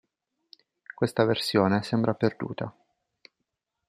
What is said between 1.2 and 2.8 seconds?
versione sembra perduta.